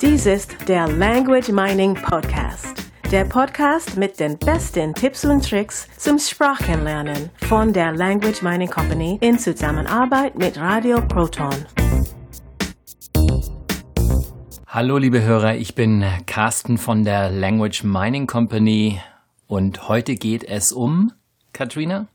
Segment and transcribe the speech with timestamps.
[0.00, 2.84] Dies ist der Language Mining Podcast.
[3.10, 9.18] Der Podcast mit den besten Tipps und Tricks zum Sprachenlernen von der Language Mining Company
[9.20, 11.54] in Zusammenarbeit mit Radio Proton.
[14.66, 19.00] Hallo liebe Hörer, ich bin Carsten von der Language Mining Company
[19.46, 21.12] und heute geht es um
[21.52, 22.08] Katrina?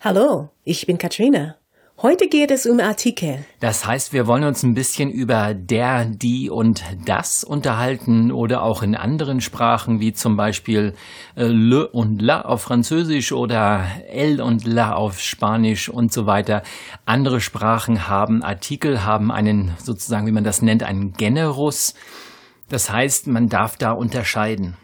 [0.00, 1.59] Hallo, ich bin Katrina.
[2.02, 3.44] Heute geht es um Artikel.
[3.58, 8.82] Das heißt, wir wollen uns ein bisschen über der, die und das unterhalten oder auch
[8.82, 10.94] in anderen Sprachen wie zum Beispiel
[11.36, 16.62] äh, le und la auf Französisch oder el und la auf Spanisch und so weiter.
[17.04, 21.92] Andere Sprachen haben Artikel, haben einen sozusagen, wie man das nennt, einen Generus.
[22.70, 24.78] Das heißt, man darf da unterscheiden.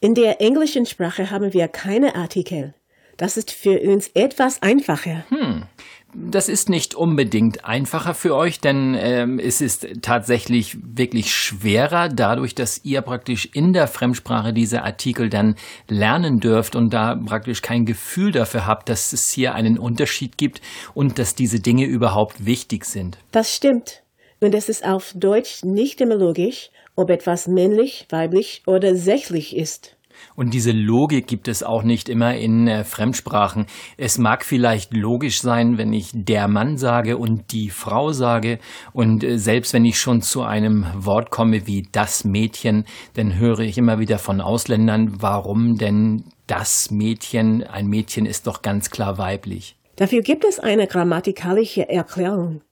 [0.00, 2.74] In der englischen Sprache haben wir keine Artikel.
[3.16, 5.24] Das ist für uns etwas einfacher.
[5.28, 5.64] Hm.
[6.14, 12.54] Das ist nicht unbedingt einfacher für euch, denn ähm, es ist tatsächlich wirklich schwerer, dadurch,
[12.54, 15.54] dass ihr praktisch in der Fremdsprache diese Artikel dann
[15.88, 20.60] lernen dürft und da praktisch kein Gefühl dafür habt, dass es hier einen Unterschied gibt
[20.94, 23.18] und dass diese Dinge überhaupt wichtig sind.
[23.30, 24.02] Das stimmt.
[24.40, 29.96] Und es ist auf Deutsch nicht immer logisch, ob etwas männlich, weiblich oder sächlich ist.
[30.34, 33.66] Und diese Logik gibt es auch nicht immer in äh, Fremdsprachen.
[33.96, 38.58] Es mag vielleicht logisch sein, wenn ich der Mann sage und die Frau sage.
[38.92, 43.60] Und äh, selbst wenn ich schon zu einem Wort komme wie das Mädchen, dann höre
[43.60, 49.18] ich immer wieder von Ausländern, warum denn das Mädchen, ein Mädchen ist doch ganz klar
[49.18, 49.76] weiblich.
[49.96, 52.62] Dafür gibt es eine grammatikalische Erklärung.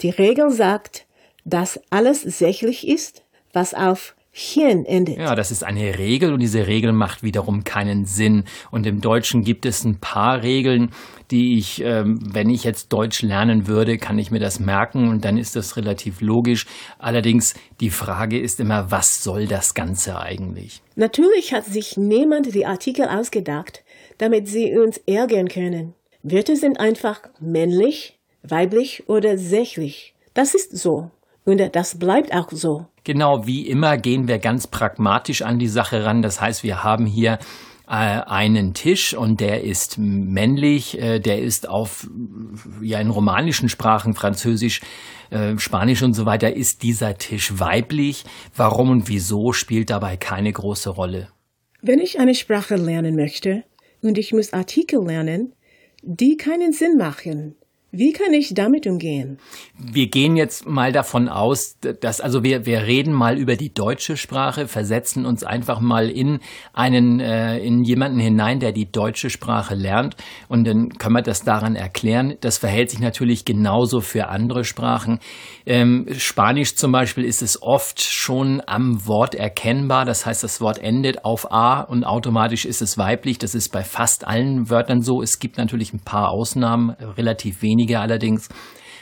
[0.00, 1.06] Die Regel sagt,
[1.44, 5.18] dass alles sächlich ist, was auf Chen endet.
[5.18, 8.44] Ja, das ist eine Regel und diese Regel macht wiederum keinen Sinn.
[8.70, 10.90] Und im Deutschen gibt es ein paar Regeln,
[11.30, 15.24] die ich, ähm, wenn ich jetzt Deutsch lernen würde, kann ich mir das merken und
[15.24, 16.66] dann ist das relativ logisch.
[16.98, 20.82] Allerdings die Frage ist immer, was soll das Ganze eigentlich?
[20.94, 23.82] Natürlich hat sich niemand die Artikel ausgedacht,
[24.18, 25.94] damit sie uns ärgern können.
[26.22, 30.14] Wörter sind einfach männlich, weiblich oder sächlich.
[30.34, 31.10] Das ist so.
[31.48, 32.88] Und das bleibt auch so.
[33.04, 36.20] Genau, wie immer gehen wir ganz pragmatisch an die Sache ran.
[36.20, 37.38] Das heißt, wir haben hier
[37.86, 42.06] äh, einen Tisch und der ist männlich, äh, der ist auf
[42.82, 44.82] ja in romanischen Sprachen Französisch,
[45.30, 48.24] äh, Spanisch und so weiter ist dieser Tisch weiblich.
[48.54, 51.28] Warum und wieso spielt dabei keine große Rolle.
[51.80, 53.64] Wenn ich eine Sprache lernen möchte
[54.02, 55.54] und ich muss Artikel lernen,
[56.02, 57.56] die keinen Sinn machen,
[57.90, 59.38] wie kann ich damit umgehen?
[59.78, 64.18] Wir gehen jetzt mal davon aus, dass, also wir, wir reden mal über die deutsche
[64.18, 66.40] Sprache, versetzen uns einfach mal in
[66.74, 70.16] einen, äh, in jemanden hinein, der die deutsche Sprache lernt.
[70.48, 72.34] Und dann können wir das daran erklären.
[72.42, 75.18] Das verhält sich natürlich genauso für andere Sprachen.
[75.64, 80.04] Ähm, Spanisch zum Beispiel ist es oft schon am Wort erkennbar.
[80.04, 83.38] Das heißt, das Wort endet auf A und automatisch ist es weiblich.
[83.38, 85.22] Das ist bei fast allen Wörtern so.
[85.22, 88.48] Es gibt natürlich ein paar Ausnahmen, relativ wenig wenige allerdings.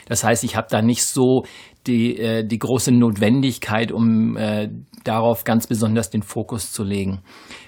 [0.07, 1.43] Das heißt, ich habe da nicht so
[1.85, 4.69] die, äh, die große Notwendigkeit, um äh,
[5.03, 7.21] darauf ganz besonders den Fokus zu legen.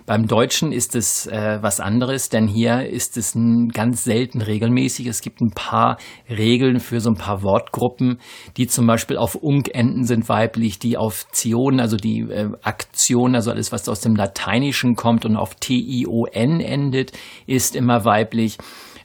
[0.06, 3.38] Beim Deutschen ist es äh, was anderes, denn hier ist es
[3.74, 5.08] ganz selten regelmäßig.
[5.08, 5.98] Es gibt ein paar
[6.30, 8.20] Regeln für so ein paar Wortgruppen,
[8.58, 13.36] die zum Beispiel auf Unk enden sind weiblich, die auf Zion, also die äh, Aktion,
[13.36, 17.14] also alles, was aus dem Lateinischen kommt und auf T-I-O-N endet,
[17.48, 18.58] ist immer weiblich.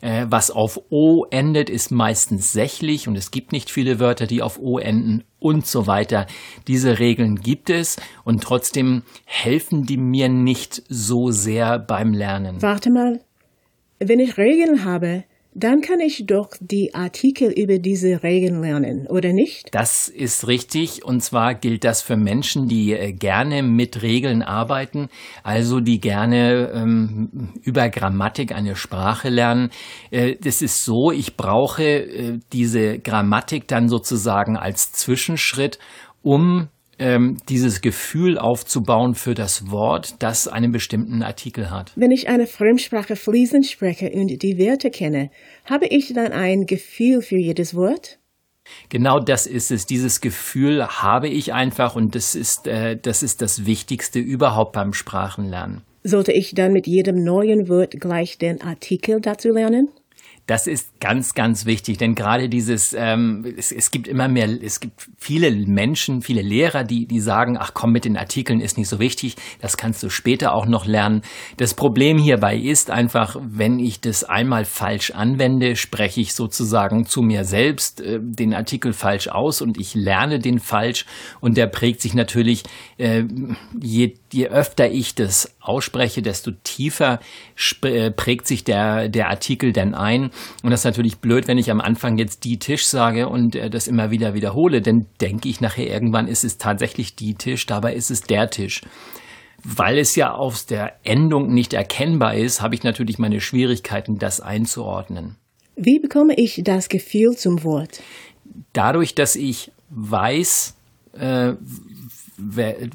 [0.05, 4.43] Äh, was auf O endet, ist meistens sächlich und es gibt nicht viele Wörter, die
[4.43, 6.27] auf O enden und so weiter.
[6.69, 12.61] Diese Regeln gibt es und trotzdem helfen die mir nicht so sehr beim Lernen.
[12.61, 13.21] Warte mal.
[13.99, 19.33] Wenn ich Regeln habe, dann kann ich doch die Artikel über diese Regeln lernen, oder
[19.33, 19.69] nicht?
[19.73, 21.05] Das ist richtig.
[21.05, 25.09] Und zwar gilt das für Menschen, die äh, gerne mit Regeln arbeiten,
[25.45, 29.71] also die gerne ähm, über Grammatik eine Sprache lernen.
[30.11, 35.79] Äh, das ist so, ich brauche äh, diese Grammatik dann sozusagen als Zwischenschritt,
[36.23, 41.93] um ähm, dieses Gefühl aufzubauen für das Wort, das einen bestimmten Artikel hat.
[41.97, 45.31] Wenn ich eine Fremdsprache fließend spreche und die Wörter kenne,
[45.65, 48.19] habe ich dann ein Gefühl für jedes Wort?
[48.89, 49.87] Genau das ist es.
[49.87, 54.93] Dieses Gefühl habe ich einfach und das ist, äh, das ist das Wichtigste überhaupt beim
[54.93, 55.83] Sprachenlernen.
[56.03, 59.89] Sollte ich dann mit jedem neuen Wort gleich den Artikel dazu lernen?
[60.47, 64.79] Das ist ganz, ganz wichtig, denn gerade dieses, ähm, es, es gibt immer mehr, es
[64.79, 68.89] gibt viele Menschen, viele Lehrer, die, die sagen, ach komm, mit den Artikeln ist nicht
[68.89, 71.23] so wichtig, das kannst du später auch noch lernen.
[71.57, 77.23] Das Problem hierbei ist einfach, wenn ich das einmal falsch anwende, spreche ich sozusagen zu
[77.23, 81.07] mir selbst äh, den Artikel falsch aus und ich lerne den falsch
[81.41, 82.65] und der prägt sich natürlich,
[82.99, 83.25] äh,
[83.81, 87.21] je, je öfter ich das ausspreche, desto tiefer
[87.83, 90.31] äh, prägt sich der, der Artikel dann ein.
[90.63, 93.71] Und das ist natürlich blöd, wenn ich am Anfang jetzt die Tisch sage und äh,
[93.71, 97.95] das immer wieder wiederhole, denn denke ich nachher irgendwann ist es tatsächlich die Tisch, dabei
[97.95, 98.83] ist es der Tisch.
[99.65, 104.41] Weil es ja aus der Endung nicht erkennbar ist, habe ich natürlich meine Schwierigkeiten, das
[104.41, 105.37] einzuordnen.
[105.77, 108.03] Wie bekomme ich das Gefühl zum Wort?
[108.75, 110.77] Dadurch, dass ich weiß,
[111.15, 111.55] äh,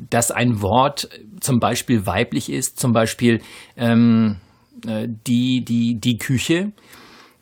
[0.09, 1.09] dass ein Wort
[1.39, 3.41] zum Beispiel weiblich ist, zum Beispiel
[3.77, 4.37] ähm,
[4.85, 6.71] äh, die, die, die Küche,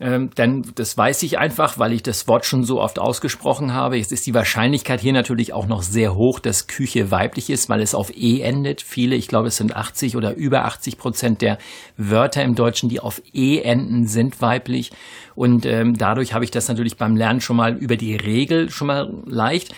[0.00, 3.96] ähm, dann das weiß ich einfach, weil ich das Wort schon so oft ausgesprochen habe.
[3.96, 7.80] Jetzt ist die Wahrscheinlichkeit hier natürlich auch noch sehr hoch, dass Küche weiblich ist, weil
[7.80, 8.80] es auf E endet.
[8.80, 11.58] Viele, ich glaube, es sind 80 oder über 80 Prozent der
[11.96, 14.92] Wörter im Deutschen, die auf E enden, sind weiblich.
[15.34, 18.86] Und ähm, dadurch habe ich das natürlich beim Lernen schon mal über die Regel schon
[18.86, 19.74] mal leicht.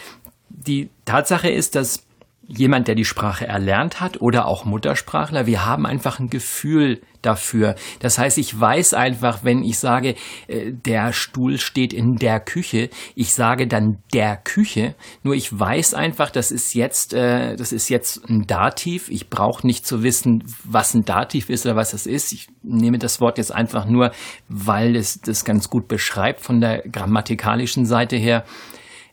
[0.51, 2.07] Die Tatsache ist, dass
[2.53, 7.77] jemand, der die Sprache erlernt hat oder auch Muttersprachler, wir haben einfach ein Gefühl dafür.
[8.01, 10.15] Das heißt, ich weiß einfach, wenn ich sage,
[10.49, 15.95] äh, der Stuhl steht in der Küche, ich sage dann der Küche, nur ich weiß
[15.95, 19.11] einfach, das ist jetzt, äh, das ist jetzt ein Dativ.
[19.11, 22.33] Ich brauche nicht zu wissen, was ein Dativ ist oder was das ist.
[22.33, 24.11] Ich nehme das Wort jetzt einfach nur,
[24.49, 28.45] weil es das ganz gut beschreibt von der grammatikalischen Seite her.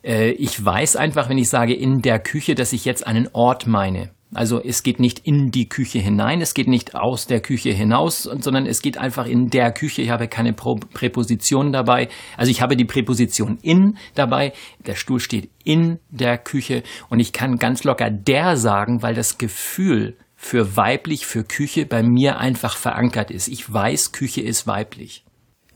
[0.03, 3.67] Äh, ich weiß einfach, wenn ich sage in der Küche, dass ich jetzt einen Ort
[3.67, 4.11] meine.
[4.33, 8.23] Also es geht nicht in die Küche hinein, es geht nicht aus der Küche hinaus,
[8.23, 10.01] sondern es geht einfach in der Küche.
[10.01, 12.09] Ich habe keine Präposition dabei.
[12.35, 14.51] Also ich habe die Präposition in dabei.
[14.85, 19.37] Der Stuhl steht in der Küche und ich kann ganz locker der sagen, weil das
[19.37, 23.47] Gefühl für weiblich, für Küche bei mir einfach verankert ist.
[23.47, 25.23] Ich weiß, Küche ist weiblich.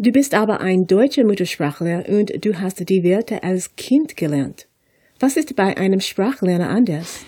[0.04, 4.66] Du bist aber ein deutscher Muttersprachler und du hast die Wörter als Kind gelernt.
[5.20, 7.20] Was ist bei einem Sprachlerner anders?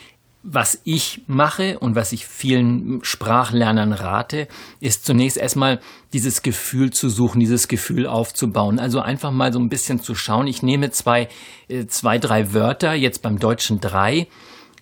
[0.42, 4.48] Was ich mache und was ich vielen Sprachlernern rate,
[4.80, 5.81] ist zunächst erstmal
[6.14, 8.80] dieses Gefühl zu suchen, dieses Gefühl aufzubauen.
[8.80, 10.48] Also einfach mal so ein bisschen zu schauen.
[10.48, 11.28] Ich nehme zwei,
[11.68, 14.26] äh, zwei, drei Wörter, jetzt beim Deutschen drei,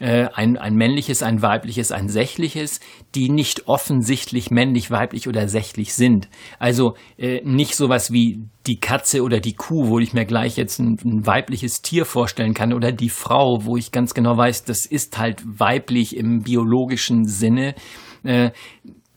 [0.01, 2.79] äh, ein, ein männliches, ein weibliches, ein sächliches,
[3.13, 6.27] die nicht offensichtlich männlich, weiblich oder sächlich sind.
[6.57, 10.79] Also äh, nicht sowas wie die Katze oder die Kuh, wo ich mir gleich jetzt
[10.79, 14.87] ein, ein, weibliches Tier vorstellen kann, oder die Frau, wo ich ganz genau weiß, das
[14.87, 17.75] ist halt weiblich im biologischen Sinne.
[18.23, 18.49] Äh,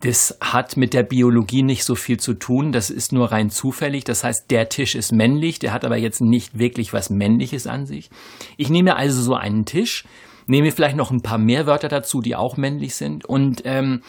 [0.01, 2.73] das hat mit der Biologie nicht so viel zu tun.
[2.73, 4.05] Das ist nur rein zufällig.
[4.05, 7.87] Das heißt, der Tisch ist männlich, der hat aber jetzt nicht wirklich was Männliches an
[7.87, 8.11] sich.
[8.59, 10.05] Ich nehme also so einen Tisch,
[10.47, 13.25] nehme vielleicht noch ein paar mehr Wörter dazu, die auch männlich sind.
[13.25, 14.03] Und ähm,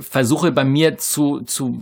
[0.00, 1.80] versuche bei mir zu, zu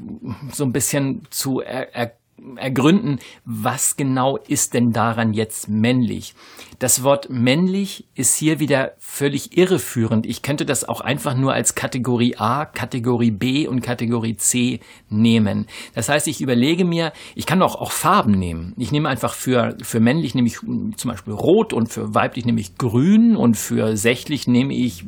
[0.52, 2.12] so ein bisschen zu er, er,
[2.56, 6.34] ergründen, was genau ist denn daran jetzt männlich.
[6.78, 10.26] Das Wort männlich ist hier wieder völlig irreführend.
[10.26, 15.66] Ich könnte das auch einfach nur als Kategorie A, Kategorie B und Kategorie C nehmen.
[15.94, 18.74] Das heißt, ich überlege mir, ich kann auch, auch Farben nehmen.
[18.76, 22.60] Ich nehme einfach für, für männlich nehme ich zum Beispiel rot und für weiblich nehme
[22.60, 25.06] ich grün und für sächlich nehme ich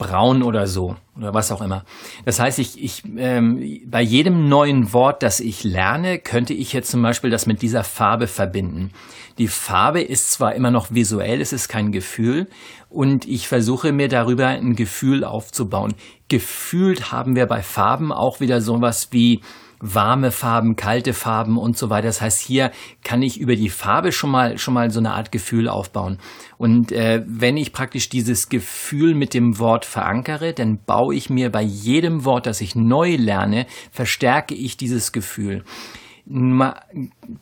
[0.00, 1.84] braun oder so oder was auch immer.
[2.24, 6.90] Das heißt, ich, ich ähm, bei jedem neuen Wort, das ich lerne, könnte ich jetzt
[6.90, 8.92] zum Beispiel das mit dieser Farbe verbinden.
[9.36, 12.48] Die Farbe ist zwar immer noch visuell, es ist kein Gefühl
[12.88, 15.94] und ich versuche mir darüber ein Gefühl aufzubauen.
[16.28, 19.42] Gefühlt haben wir bei Farben auch wieder sowas wie
[19.80, 22.06] warme Farben, kalte Farben und so weiter.
[22.06, 22.70] Das heißt, hier
[23.02, 26.18] kann ich über die Farbe schon mal schon mal so eine Art Gefühl aufbauen.
[26.58, 31.50] Und äh, wenn ich praktisch dieses Gefühl mit dem Wort verankere, dann baue ich mir
[31.50, 35.64] bei jedem Wort, das ich neu lerne, verstärke ich dieses Gefühl.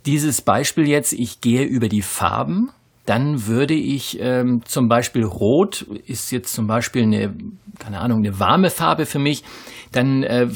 [0.06, 2.70] Dieses Beispiel jetzt, ich gehe über die Farben
[3.08, 7.34] dann würde ich ähm, zum Beispiel Rot ist jetzt zum Beispiel eine,
[7.78, 9.44] keine Ahnung, eine warme Farbe für mich,
[9.92, 10.48] dann äh,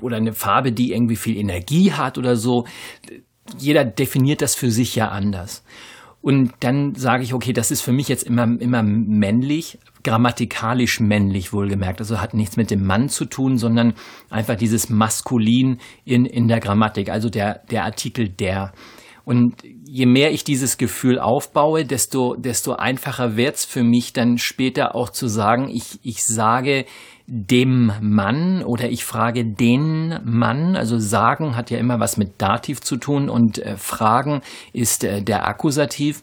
[0.00, 2.66] oder eine Farbe, die irgendwie viel Energie hat oder so.
[3.56, 5.62] Jeder definiert das für sich ja anders.
[6.22, 11.52] Und dann sage ich, okay, das ist für mich jetzt immer, immer männlich, grammatikalisch männlich
[11.52, 12.00] wohlgemerkt.
[12.00, 13.94] Also hat nichts mit dem Mann zu tun, sondern
[14.28, 18.72] einfach dieses Maskulin in, in der Grammatik, also der, der Artikel der.
[19.24, 19.54] Und
[19.86, 25.10] je mehr ich dieses Gefühl aufbaue, desto, desto einfacher wird's für mich dann später auch
[25.10, 26.86] zu sagen, ich, ich sage
[27.26, 30.76] dem Mann oder ich frage den Mann.
[30.76, 35.22] Also sagen hat ja immer was mit Dativ zu tun und äh, fragen ist äh,
[35.22, 36.22] der Akkusativ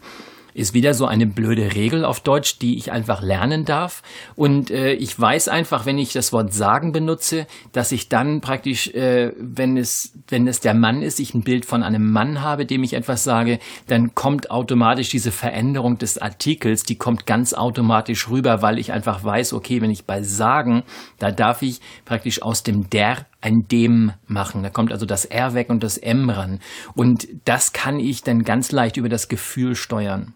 [0.54, 4.02] ist wieder so eine blöde Regel auf Deutsch, die ich einfach lernen darf.
[4.36, 8.88] Und äh, ich weiß einfach, wenn ich das Wort sagen benutze, dass ich dann praktisch,
[8.88, 12.66] äh, wenn es, wenn es der Mann ist, ich ein Bild von einem Mann habe,
[12.66, 18.28] dem ich etwas sage, dann kommt automatisch diese Veränderung des Artikels, die kommt ganz automatisch
[18.28, 20.82] rüber, weil ich einfach weiß, okay, wenn ich bei sagen,
[21.18, 24.62] da darf ich praktisch aus dem der ein dem machen.
[24.62, 26.60] Da kommt also das R weg und das M ran.
[26.94, 30.34] Und das kann ich dann ganz leicht über das Gefühl steuern.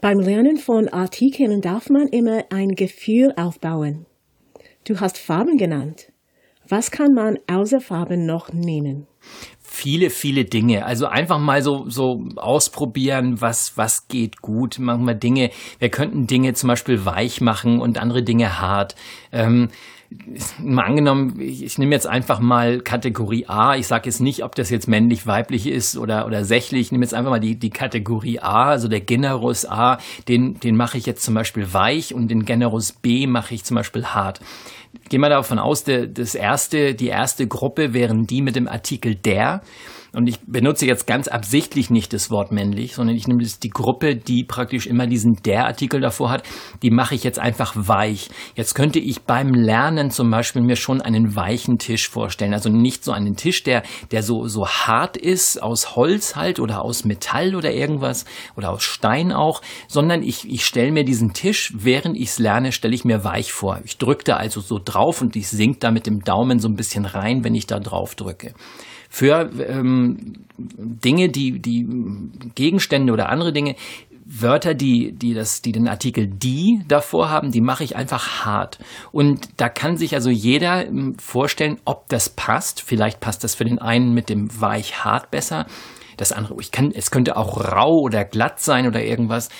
[0.00, 4.06] Beim Lernen von Artikeln darf man immer ein Gefühl aufbauen.
[4.84, 6.12] Du hast Farben genannt.
[6.68, 9.06] Was kann man außer Farben noch nehmen?
[9.72, 10.84] Viele, viele Dinge.
[10.84, 14.78] Also einfach mal so, so ausprobieren, was, was geht gut.
[14.78, 18.94] Wir Dinge, wir könnten Dinge zum Beispiel weich machen und andere Dinge hart.
[19.32, 19.70] Ähm,
[20.58, 23.76] mal angenommen, ich, ich nehme jetzt einfach mal Kategorie A.
[23.76, 26.82] Ich sage jetzt nicht, ob das jetzt männlich, weiblich ist oder, oder sächlich.
[26.82, 29.98] Ich nehme jetzt einfach mal die, die Kategorie A, also der Generus A,
[30.28, 33.76] den, den mache ich jetzt zum Beispiel weich und den Generus B mache ich zum
[33.76, 34.40] Beispiel hart.
[35.08, 39.14] Gehen wir davon aus, der, das erste, die erste Gruppe wären die mit dem Artikel
[39.14, 39.62] der.
[40.14, 44.14] Und ich benutze jetzt ganz absichtlich nicht das Wort männlich, sondern ich nehme die Gruppe,
[44.14, 46.42] die praktisch immer diesen der Artikel davor hat,
[46.82, 48.28] die mache ich jetzt einfach weich.
[48.54, 52.52] Jetzt könnte ich beim Lernen zum Beispiel mir schon einen weichen Tisch vorstellen.
[52.52, 56.82] Also nicht so einen Tisch, der, der so, so hart ist, aus Holz halt oder
[56.82, 61.72] aus Metall oder irgendwas oder aus Stein auch, sondern ich, ich stelle mir diesen Tisch,
[61.74, 63.80] während ich es lerne, stelle ich mir weich vor.
[63.84, 66.76] Ich drücke da also so drauf und ich sinkt da mit dem Daumen so ein
[66.76, 68.52] bisschen rein, wenn ich da drauf drücke
[69.12, 71.86] für ähm, Dinge, die, die
[72.54, 73.76] Gegenstände oder andere Dinge,
[74.24, 78.78] Wörter, die, die, das, die den Artikel die davor haben, die mache ich einfach hart.
[79.12, 82.80] Und da kann sich also jeder ähm, vorstellen, ob das passt.
[82.80, 85.66] Vielleicht passt das für den einen mit dem weich hart besser.
[86.16, 89.50] Das andere, ich kann, es könnte auch rau oder glatt sein oder irgendwas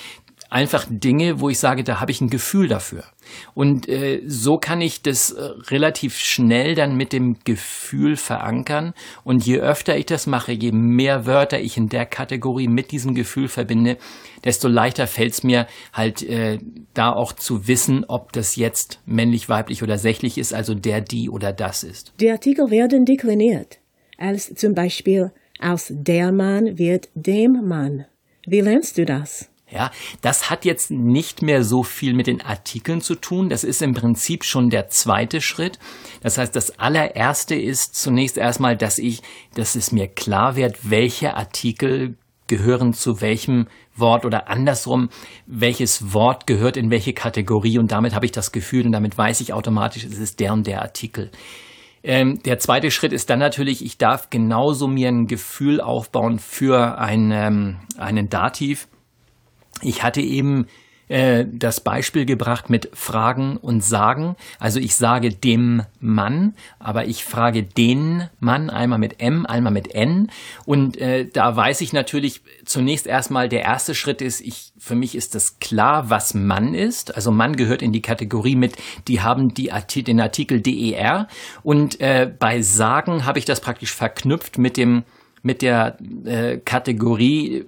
[0.49, 3.03] einfach Dinge, wo ich sage, da habe ich ein Gefühl dafür.
[3.53, 8.93] Und äh, so kann ich das äh, relativ schnell dann mit dem Gefühl verankern.
[9.23, 13.15] Und je öfter ich das mache, je mehr Wörter ich in der Kategorie mit diesem
[13.15, 13.97] Gefühl verbinde,
[14.43, 16.59] desto leichter fällt es mir halt äh,
[16.93, 21.29] da auch zu wissen, ob das jetzt männlich, weiblich oder sächlich ist, also der, die
[21.29, 22.13] oder das ist.
[22.19, 23.79] Die Artikel werden dekliniert,
[24.17, 28.05] als zum Beispiel aus der Mann wird dem Mann.
[28.45, 29.49] Wie lernst du das?
[29.73, 29.89] Ja,
[30.21, 33.49] das hat jetzt nicht mehr so viel mit den Artikeln zu tun.
[33.49, 35.79] Das ist im Prinzip schon der zweite Schritt.
[36.21, 39.23] Das heißt, das allererste ist zunächst erstmal, dass ich,
[39.55, 42.15] dass es mir klar wird, welche Artikel
[42.45, 45.09] gehören zu welchem Wort oder andersrum,
[45.47, 49.41] welches Wort gehört in welche Kategorie und damit habe ich das Gefühl und damit weiß
[49.41, 51.31] ich automatisch, es ist der und der Artikel.
[52.03, 56.99] Ähm, der zweite Schritt ist dann natürlich, ich darf genauso mir ein Gefühl aufbauen für
[56.99, 58.87] ein, ähm, einen Dativ
[59.81, 60.67] ich hatte eben
[61.09, 64.35] äh, das Beispiel gebracht mit Fragen und Sagen.
[64.57, 69.93] Also ich sage dem Mann, aber ich frage den Mann einmal mit M, einmal mit
[69.93, 70.31] N.
[70.65, 75.13] Und äh, da weiß ich natürlich zunächst erstmal, der erste Schritt ist, ich, für mich
[75.15, 77.15] ist das klar, was Mann ist.
[77.15, 78.77] Also Mann gehört in die Kategorie mit,
[79.07, 79.71] die haben die,
[80.03, 81.27] den Artikel DER.
[81.63, 85.03] Und äh, bei Sagen habe ich das praktisch verknüpft mit dem
[85.43, 87.65] mit der äh, Kategorie,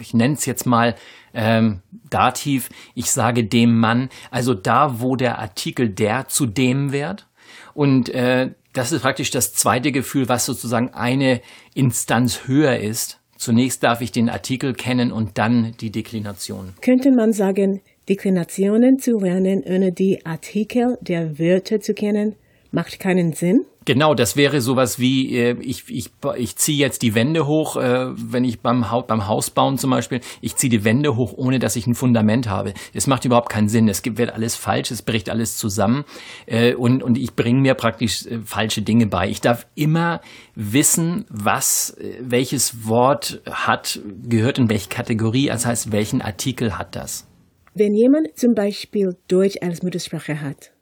[0.00, 0.96] ich nenne es jetzt mal
[1.32, 7.26] ähm, Dativ, ich sage dem Mann, also da, wo der Artikel der zu dem wird.
[7.72, 11.40] Und äh, das ist praktisch das zweite Gefühl, was sozusagen eine
[11.74, 13.20] Instanz höher ist.
[13.36, 16.74] Zunächst darf ich den Artikel kennen und dann die Deklination.
[16.80, 22.34] Könnte man sagen, Deklinationen zu lernen, ohne die Artikel der Wörter zu kennen,
[22.72, 23.64] macht keinen Sinn?
[23.84, 28.10] Genau, das wäre sowas wie, äh, ich, ich, ich ziehe jetzt die Wände hoch, äh,
[28.14, 31.58] wenn ich beim, ha beim Haus bauen zum Beispiel, ich ziehe die Wände hoch, ohne
[31.58, 32.74] dass ich ein Fundament habe.
[32.94, 33.88] Es macht überhaupt keinen Sinn.
[33.88, 36.04] Es wird alles falsch, es bricht alles zusammen
[36.46, 39.28] äh, und, und ich bringe mir praktisch falsche Dinge bei.
[39.28, 40.20] Ich darf immer
[40.54, 47.26] wissen, was, welches Wort hat, gehört in welche Kategorie, das heißt, welchen Artikel hat das.
[47.74, 50.72] Wenn jemand zum Beispiel Deutsch als Muttersprache hat,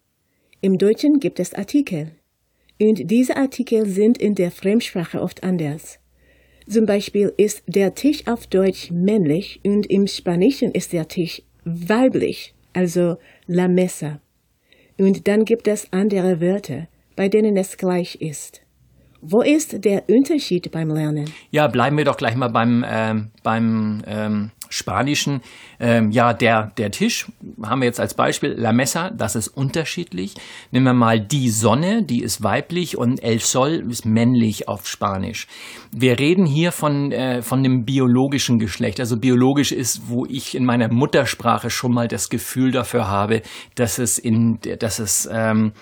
[0.61, 2.13] im Deutschen gibt es Artikel
[2.81, 5.99] und diese Artikel sind in der Fremdsprache oft anders.
[6.69, 12.55] Zum Beispiel ist der Tisch auf Deutsch männlich und im Spanischen ist der Tisch weiblich,
[12.73, 14.21] also la mesa.
[14.99, 18.63] Und dann gibt es andere Wörter, bei denen es gleich ist.
[19.21, 21.31] Wo ist der Unterschied beim Lernen?
[21.51, 25.43] Ja, bleiben wir doch gleich mal beim, äh, beim ähm, Spanischen.
[25.79, 27.27] Ähm, ja, der, der Tisch
[27.63, 30.35] haben wir jetzt als Beispiel La Mesa, das ist unterschiedlich.
[30.71, 35.47] Nehmen wir mal die Sonne, die ist weiblich und El Sol ist männlich auf Spanisch.
[35.93, 39.01] Wir reden hier von, äh, von dem biologischen Geschlecht.
[39.01, 43.43] Also biologisch ist, wo ich in meiner Muttersprache schon mal das Gefühl dafür habe,
[43.75, 45.73] dass es in, dass es, ähm,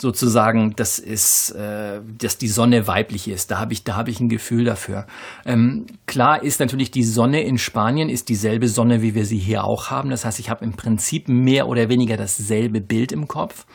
[0.00, 3.50] sozusagen, das ist, äh, dass die Sonne weiblich ist.
[3.50, 5.06] Da habe ich, da habe ich ein Gefühl dafür.
[5.44, 9.64] Ähm, klar ist natürlich die Sonne in Spanien ist dieselbe Sonne, wie wir sie hier
[9.64, 10.10] auch haben.
[10.10, 13.66] Das heißt, ich habe im Prinzip mehr oder weniger dasselbe Bild im Kopf.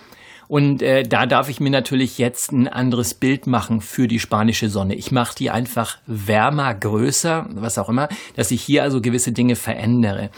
[0.47, 4.69] Und äh, da darf ich mir natürlich jetzt ein anderes Bild machen für die spanische
[4.69, 4.95] Sonne.
[4.95, 9.55] Ich mache die einfach wärmer, größer, was auch immer, dass ich hier also gewisse Dinge
[9.55, 10.29] verändere.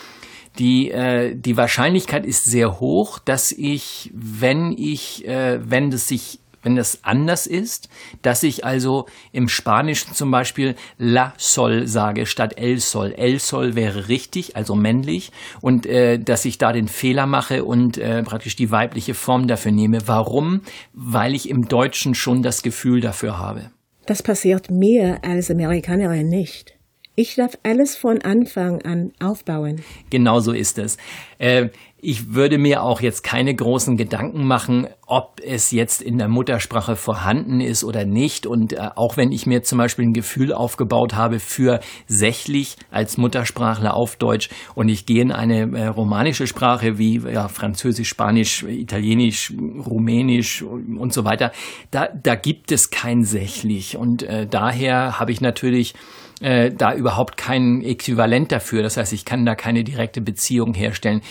[0.60, 6.40] Die, äh, die Wahrscheinlichkeit ist sehr hoch, dass ich, wenn ich, äh, wenn das sich
[6.66, 7.90] wenn das anders ist,
[8.24, 13.12] dass ich also im Spanischen zum Beispiel la sol sage statt el sol.
[13.12, 15.32] El sol wäre richtig, also männlich,
[15.62, 19.72] und äh, dass ich da den Fehler mache und äh, praktisch die weibliche Form dafür
[19.72, 20.08] nehme.
[20.08, 20.62] Warum?
[20.92, 23.70] Weil ich im Deutschen schon das Gefühl dafür habe.
[24.08, 26.75] Das passiert mir als Amerikanerin nicht.
[27.18, 29.82] Ich darf alles von Anfang an aufbauen.
[30.10, 30.98] Genau so ist es.
[31.38, 31.70] Äh,
[32.06, 36.96] ich würde mir auch jetzt keine großen Gedanken machen, ob es jetzt in der Muttersprache
[36.96, 38.46] vorhanden ist oder nicht.
[38.46, 43.18] Und äh, auch wenn ich mir zum Beispiel ein Gefühl aufgebaut habe für sächlich als
[43.18, 48.64] Muttersprachler auf Deutsch und ich gehe in eine äh, romanische Sprache wie ja, Französisch, Spanisch,
[48.64, 49.52] Italienisch,
[49.86, 51.52] Rumänisch und so weiter,
[51.90, 53.98] da, da gibt es kein sächlich.
[53.98, 55.96] Und äh, daher habe ich natürlich
[56.42, 58.84] äh, da überhaupt kein Äquivalent dafür.
[58.84, 61.22] Das heißt, ich kann da keine direkte Beziehung herstellen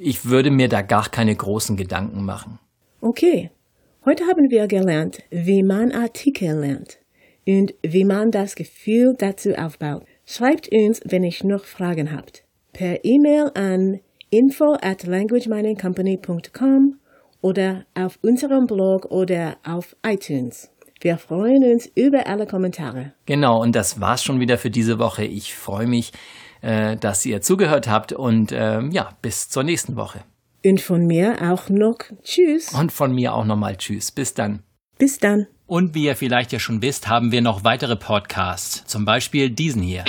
[0.00, 2.58] ich würde mir da gar keine großen Gedanken machen.
[3.00, 3.50] Okay,
[4.04, 6.98] heute haben wir gelernt, wie man Artikel lernt
[7.46, 10.04] und wie man das Gefühl dazu aufbaut.
[10.26, 12.44] Schreibt uns, wenn ihr noch Fragen habt.
[12.72, 16.96] Per E-Mail an info at languageminingcompany.com
[17.40, 20.70] oder auf unserem Blog oder auf iTunes.
[21.00, 23.14] Wir freuen uns über alle Kommentare.
[23.24, 25.24] Genau, und das war's schon wieder für diese Woche.
[25.24, 26.12] Ich freue mich,
[26.62, 30.20] äh, dass ihr zugehört habt und äh, ja, bis zur nächsten Woche.
[30.64, 32.74] Und von mir auch noch Tschüss.
[32.74, 34.10] Und von mir auch nochmal Tschüss.
[34.10, 34.62] Bis dann.
[34.98, 35.46] Bis dann.
[35.66, 38.84] Und wie ihr vielleicht ja schon wisst, haben wir noch weitere Podcasts.
[38.86, 40.04] Zum Beispiel diesen hier.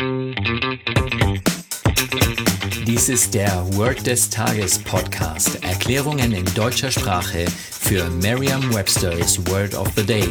[2.86, 5.64] Dies ist der Word des Tages Podcast.
[5.64, 10.28] Erklärungen in deutscher Sprache für Merriam-Webster's Word of the Day.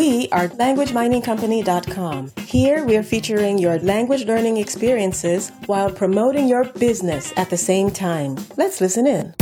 [0.00, 2.32] We are LanguageMiningCompany.com.
[2.46, 7.90] Here we are featuring your language learning experiences while promoting your business at the same
[7.90, 8.38] time.
[8.56, 9.34] Let's listen in.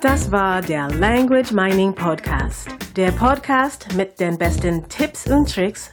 [0.00, 2.70] Das war der Language Mining Podcast.
[2.96, 5.92] Der Podcast mit den besten Tipps und Tricks